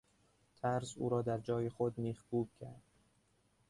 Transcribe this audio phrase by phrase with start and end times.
[0.55, 2.81] ترس او را در جای خود میخکوب کرد.